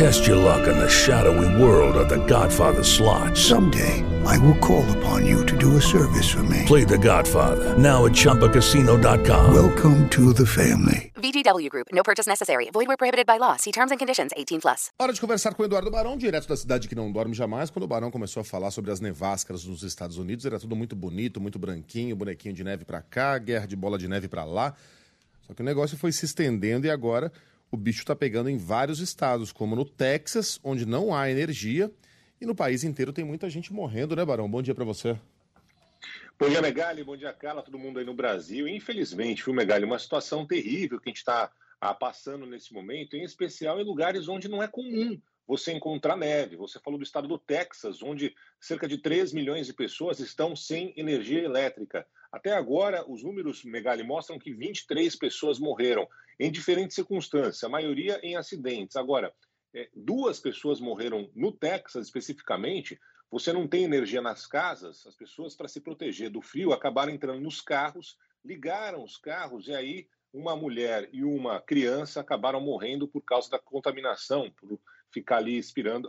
Test 0.00 0.26
your 0.26 0.38
luck 0.38 0.66
in 0.66 0.78
the 0.78 0.88
shadowy 0.88 1.62
world 1.62 1.94
of 1.94 2.08
The 2.08 2.24
Godfather 2.24 2.82
slot. 2.82 3.36
Someday, 3.36 4.02
I 4.24 4.38
will 4.38 4.56
call 4.56 4.82
upon 4.96 5.26
you 5.26 5.44
to 5.44 5.54
do 5.58 5.76
a 5.76 5.80
service 5.80 6.26
for 6.26 6.42
me. 6.44 6.64
Play 6.64 6.84
The 6.84 6.96
Godfather 6.96 7.76
now 7.76 8.06
at 8.06 8.12
ChumbaCasino.com. 8.12 9.52
Welcome 9.52 10.08
to 10.08 10.32
the 10.32 10.46
family. 10.46 11.12
VGW 11.16 11.68
Group. 11.68 11.88
No 11.92 12.02
purchase 12.02 12.26
necessary. 12.26 12.70
Void 12.72 12.88
where 12.88 12.96
prohibited 12.96 13.26
by 13.26 13.36
law. 13.36 13.56
See 13.58 13.72
terms 13.72 13.92
and 13.92 13.98
conditions. 13.98 14.32
18 14.34 14.62
plus. 14.62 14.90
Hora 14.98 15.12
de 15.12 15.20
conversar 15.20 15.52
com 15.52 15.62
o 15.62 15.66
Eduardo 15.66 15.90
Barão, 15.90 16.16
direto 16.16 16.48
da 16.48 16.56
cidade 16.56 16.88
que 16.88 16.94
não 16.94 17.12
dorme 17.12 17.34
jamais. 17.34 17.68
Quando 17.68 17.84
o 17.84 17.86
Barão 17.86 18.10
começou 18.10 18.40
a 18.40 18.44
falar 18.44 18.70
sobre 18.70 18.90
as 18.90 19.00
nevascas 19.00 19.66
nos 19.66 19.82
Estados 19.82 20.16
Unidos, 20.16 20.46
era 20.46 20.58
tudo 20.58 20.74
muito 20.74 20.96
bonito, 20.96 21.42
muito 21.42 21.58
branquinho, 21.58 22.16
bonequinho 22.16 22.54
de 22.54 22.64
neve 22.64 22.86
pra 22.86 23.02
cá, 23.02 23.36
guerra 23.36 23.66
de 23.66 23.76
bola 23.76 23.98
de 23.98 24.08
neve 24.08 24.28
pra 24.28 24.44
lá. 24.44 24.74
Só 25.46 25.52
que 25.52 25.60
o 25.60 25.64
negócio 25.64 25.98
foi 25.98 26.10
se 26.10 26.24
estendendo 26.24 26.86
e 26.86 26.90
agora 26.90 27.30
o 27.70 27.76
bicho 27.76 28.04
tá 28.04 28.16
pegando 28.16 28.48
em 28.48 28.56
vários 28.56 29.00
estados, 29.00 29.52
como 29.52 29.76
no 29.76 29.84
Texas, 29.84 30.58
onde 30.62 30.84
não 30.84 31.14
há 31.14 31.30
energia, 31.30 31.90
e 32.40 32.46
no 32.46 32.54
país 32.54 32.84
inteiro 32.84 33.12
tem 33.12 33.24
muita 33.24 33.48
gente 33.50 33.72
morrendo, 33.72 34.16
né, 34.16 34.24
Barão? 34.24 34.50
Bom 34.50 34.62
dia 34.62 34.74
pra 34.74 34.84
você. 34.84 35.18
Bom 36.38 36.48
dia, 36.48 36.62
Megali. 36.62 37.04
Bom 37.04 37.16
dia, 37.16 37.32
Carla. 37.32 37.62
Todo 37.62 37.78
mundo 37.78 37.98
aí 37.98 38.04
no 38.04 38.14
Brasil. 38.14 38.66
Infelizmente, 38.66 39.44
viu, 39.44 39.52
Megali? 39.52 39.84
Uma 39.84 39.98
situação 39.98 40.46
terrível 40.46 40.98
que 40.98 41.08
a 41.08 41.10
gente 41.10 41.18
está 41.18 41.50
passando 41.98 42.46
nesse 42.46 42.72
momento, 42.72 43.14
em 43.14 43.22
especial 43.22 43.78
em 43.78 43.84
lugares 43.84 44.26
onde 44.26 44.48
não 44.48 44.62
é 44.62 44.66
comum 44.68 45.20
você 45.46 45.72
encontrar 45.72 46.16
neve. 46.16 46.56
Você 46.56 46.78
falou 46.80 46.98
do 46.98 47.04
estado 47.04 47.28
do 47.28 47.38
Texas, 47.38 48.02
onde 48.02 48.34
cerca 48.58 48.88
de 48.88 48.96
3 48.98 49.32
milhões 49.32 49.66
de 49.66 49.74
pessoas 49.74 50.18
estão 50.18 50.56
sem 50.56 50.94
energia 50.96 51.42
elétrica. 51.42 52.06
Até 52.32 52.52
agora, 52.52 53.04
os 53.10 53.22
números, 53.22 53.64
Megali, 53.64 54.02
mostram 54.02 54.38
que 54.38 54.52
23 54.52 55.14
pessoas 55.16 55.58
morreram 55.58 56.08
em 56.40 56.50
diferentes 56.50 56.94
circunstâncias, 56.94 57.62
a 57.62 57.68
maioria 57.68 58.18
em 58.22 58.34
acidentes. 58.34 58.96
Agora, 58.96 59.30
é, 59.74 59.90
duas 59.94 60.40
pessoas 60.40 60.80
morreram 60.80 61.30
no 61.34 61.52
Texas 61.52 62.06
especificamente. 62.06 62.98
Você 63.30 63.52
não 63.52 63.68
tem 63.68 63.84
energia 63.84 64.22
nas 64.22 64.46
casas, 64.46 65.06
as 65.06 65.14
pessoas, 65.14 65.54
para 65.54 65.68
se 65.68 65.82
proteger 65.82 66.30
do 66.30 66.40
frio, 66.40 66.72
acabaram 66.72 67.12
entrando 67.12 67.40
nos 67.40 67.60
carros, 67.60 68.16
ligaram 68.42 69.04
os 69.04 69.18
carros 69.18 69.68
e 69.68 69.74
aí 69.74 70.08
uma 70.32 70.56
mulher 70.56 71.10
e 71.12 71.22
uma 71.22 71.60
criança 71.60 72.20
acabaram 72.20 72.60
morrendo 72.60 73.06
por 73.06 73.20
causa 73.20 73.50
da 73.50 73.58
contaminação, 73.58 74.50
por 74.52 74.80
ficar 75.12 75.38
ali 75.38 75.60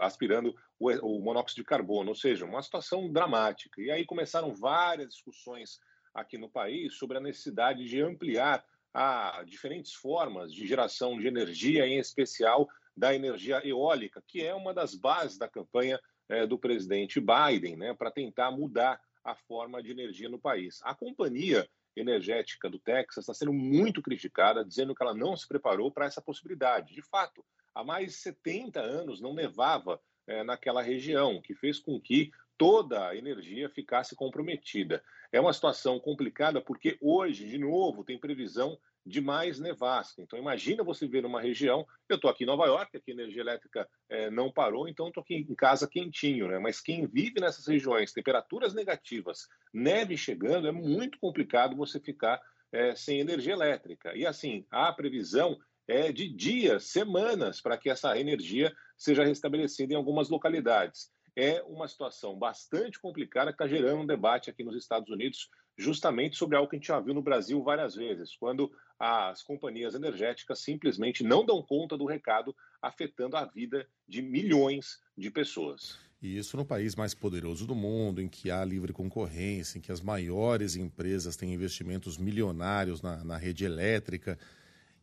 aspirando, 0.00 0.54
o, 0.78 0.90
o 0.90 1.20
monóxido 1.20 1.62
de 1.62 1.66
carbono, 1.66 2.10
ou 2.10 2.14
seja, 2.14 2.44
uma 2.44 2.62
situação 2.62 3.10
dramática. 3.10 3.82
E 3.82 3.90
aí 3.90 4.06
começaram 4.06 4.54
várias 4.54 5.08
discussões 5.14 5.80
aqui 6.14 6.38
no 6.38 6.48
país 6.48 6.94
sobre 6.94 7.18
a 7.18 7.20
necessidade 7.20 7.84
de 7.84 8.00
ampliar 8.00 8.64
a 8.92 9.42
diferentes 9.46 9.94
formas 9.94 10.52
de 10.52 10.66
geração 10.66 11.18
de 11.18 11.26
energia, 11.26 11.86
em 11.86 11.98
especial 11.98 12.68
da 12.96 13.14
energia 13.14 13.66
eólica, 13.66 14.22
que 14.26 14.44
é 14.44 14.54
uma 14.54 14.74
das 14.74 14.94
bases 14.94 15.38
da 15.38 15.48
campanha 15.48 15.98
é, 16.28 16.46
do 16.46 16.58
presidente 16.58 17.20
Biden, 17.20 17.76
né, 17.76 17.94
para 17.94 18.10
tentar 18.10 18.50
mudar 18.50 19.00
a 19.24 19.34
forma 19.34 19.82
de 19.82 19.90
energia 19.90 20.28
no 20.28 20.38
país. 20.38 20.80
A 20.82 20.94
companhia 20.94 21.68
energética 21.96 22.68
do 22.68 22.78
Texas 22.78 23.24
está 23.24 23.34
sendo 23.34 23.52
muito 23.52 24.02
criticada, 24.02 24.64
dizendo 24.64 24.94
que 24.94 25.02
ela 25.02 25.14
não 25.14 25.36
se 25.36 25.46
preparou 25.46 25.90
para 25.90 26.06
essa 26.06 26.22
possibilidade. 26.22 26.94
De 26.94 27.02
fato, 27.02 27.44
há 27.74 27.84
mais 27.84 28.06
de 28.06 28.12
70 28.12 28.80
anos 28.80 29.20
não 29.20 29.34
nevava 29.34 30.00
é, 30.30 30.44
naquela 30.44 30.80
região, 30.80 31.42
que 31.42 31.54
fez 31.54 31.78
com 31.78 32.00
que 32.00 32.30
toda 32.56 33.08
a 33.08 33.16
energia 33.16 33.68
ficasse 33.68 34.14
comprometida. 34.14 35.02
É 35.32 35.40
uma 35.40 35.52
situação 35.52 35.98
complicada 35.98 36.60
porque 36.60 36.96
hoje, 37.00 37.48
de 37.48 37.58
novo, 37.58 38.04
tem 38.04 38.18
previsão 38.18 38.78
de 39.04 39.20
mais 39.20 39.58
nevasca. 39.58 40.22
Então, 40.22 40.38
imagina 40.38 40.84
você 40.84 41.08
ver 41.08 41.24
uma 41.24 41.40
região. 41.40 41.86
Eu 42.08 42.16
estou 42.16 42.30
aqui 42.30 42.44
em 42.44 42.46
Nova 42.46 42.66
York, 42.66 42.96
aqui 42.96 43.10
a 43.10 43.14
energia 43.14 43.42
elétrica 43.42 43.88
é, 44.08 44.30
não 44.30 44.52
parou, 44.52 44.86
então 44.86 45.08
estou 45.08 45.22
aqui 45.22 45.34
em 45.36 45.54
casa 45.54 45.88
quentinho, 45.88 46.48
né? 46.48 46.58
Mas 46.58 46.80
quem 46.80 47.06
vive 47.06 47.40
nessas 47.40 47.66
regiões, 47.66 48.12
temperaturas 48.12 48.74
negativas, 48.74 49.48
neve 49.72 50.16
chegando, 50.16 50.68
é 50.68 50.72
muito 50.72 51.18
complicado 51.18 51.74
você 51.74 51.98
ficar 51.98 52.40
é, 52.72 52.94
sem 52.94 53.20
energia 53.20 53.54
elétrica. 53.54 54.14
E 54.14 54.26
assim, 54.26 54.66
a 54.70 54.92
previsão 54.92 55.58
é 55.90 56.12
de 56.12 56.28
dias, 56.28 56.84
semanas, 56.84 57.60
para 57.60 57.76
que 57.76 57.90
essa 57.90 58.18
energia 58.18 58.74
seja 58.96 59.24
restabelecida 59.24 59.92
em 59.92 59.96
algumas 59.96 60.28
localidades 60.28 61.10
é 61.36 61.62
uma 61.62 61.88
situação 61.88 62.38
bastante 62.38 63.00
complicada 63.00 63.50
que 63.52 63.54
está 63.54 63.66
gerando 63.66 64.02
um 64.02 64.06
debate 64.06 64.50
aqui 64.50 64.64
nos 64.64 64.76
Estados 64.76 65.08
Unidos, 65.08 65.48
justamente 65.76 66.36
sobre 66.36 66.56
algo 66.56 66.68
que 66.68 66.76
a 66.76 66.78
gente 66.78 66.88
já 66.88 67.00
viu 67.00 67.14
no 67.14 67.22
Brasil 67.22 67.62
várias 67.62 67.94
vezes, 67.94 68.36
quando 68.36 68.70
as 68.98 69.42
companhias 69.42 69.94
energéticas 69.94 70.60
simplesmente 70.60 71.24
não 71.24 71.44
dão 71.44 71.62
conta 71.62 71.96
do 71.96 72.04
recado, 72.04 72.54
afetando 72.82 73.36
a 73.36 73.44
vida 73.44 73.86
de 74.06 74.20
milhões 74.20 74.98
de 75.16 75.30
pessoas. 75.30 75.98
E 76.20 76.36
isso 76.36 76.54
no 76.58 76.66
país 76.66 76.94
mais 76.94 77.14
poderoso 77.14 77.66
do 77.66 77.74
mundo, 77.74 78.20
em 78.20 78.28
que 78.28 78.50
há 78.50 78.62
livre 78.62 78.92
concorrência, 78.92 79.78
em 79.78 79.80
que 79.80 79.90
as 79.90 80.02
maiores 80.02 80.76
empresas 80.76 81.34
têm 81.34 81.54
investimentos 81.54 82.18
milionários 82.18 83.00
na, 83.00 83.24
na 83.24 83.38
rede 83.38 83.64
elétrica, 83.64 84.38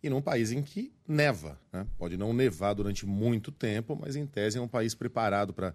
e 0.02 0.10
num 0.10 0.22
país 0.22 0.52
em 0.52 0.62
que 0.62 0.94
neva. 1.08 1.60
Né? 1.72 1.86
Pode 1.98 2.18
não 2.18 2.34
nevar 2.34 2.74
durante 2.74 3.06
muito 3.06 3.52
tempo, 3.52 3.98
mas 4.00 4.16
em 4.16 4.26
tese 4.26 4.58
é 4.58 4.62
um 4.62 4.68
país 4.68 4.94
preparado 4.94 5.54
para 5.54 5.74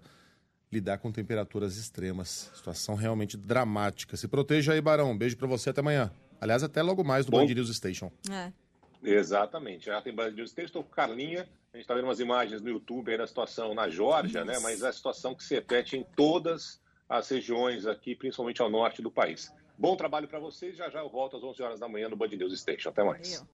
lidar 0.71 0.97
com 0.97 1.11
temperaturas 1.11 1.77
extremas. 1.77 2.51
Situação 2.55 2.95
realmente 2.95 3.37
dramática. 3.37 4.17
Se 4.17 4.27
proteja 4.27 4.73
aí, 4.73 4.81
Barão. 4.81 5.11
Um 5.11 5.17
beijo 5.17 5.37
para 5.37 5.47
você 5.47 5.69
até 5.69 5.81
amanhã. 5.81 6.11
Aliás, 6.41 6.63
até 6.63 6.81
logo 6.81 7.03
mais 7.03 7.25
do 7.25 7.31
Bom, 7.31 7.45
Band 7.45 7.53
News 7.53 7.75
Station. 7.75 8.11
É. 8.29 8.51
Exatamente. 9.03 9.85
Já 9.85 10.01
tem 10.01 10.13
Band 10.13 10.31
News 10.31 10.51
Station. 10.51 10.67
Estou 10.67 10.83
com 10.83 10.89
Carlinha. 10.89 11.47
A 11.73 11.77
gente 11.77 11.83
está 11.83 11.93
vendo 11.93 12.05
umas 12.05 12.19
imagens 12.19 12.61
no 12.61 12.69
YouTube 12.69 13.11
aí 13.11 13.17
da 13.17 13.27
situação 13.27 13.73
na 13.73 13.89
Geórgia, 13.89 14.43
né? 14.45 14.59
Mas 14.59 14.81
é 14.81 14.89
a 14.89 14.93
situação 14.93 15.35
que 15.35 15.43
se 15.43 15.55
repete 15.55 15.97
em 15.97 16.03
todas 16.15 16.81
as 17.07 17.29
regiões 17.29 17.85
aqui, 17.85 18.15
principalmente 18.15 18.61
ao 18.61 18.69
norte 18.69 19.01
do 19.01 19.11
país. 19.11 19.51
Bom 19.77 19.95
trabalho 19.95 20.27
para 20.27 20.39
vocês. 20.39 20.77
Já 20.77 20.89
já 20.89 20.99
eu 20.99 21.09
volto 21.09 21.35
às 21.35 21.43
11 21.43 21.61
horas 21.63 21.79
da 21.79 21.87
manhã 21.87 22.07
no 22.09 22.15
Band 22.15 22.27
News 22.27 22.59
Station. 22.59 22.89
Até 22.89 23.03
mais. 23.03 23.41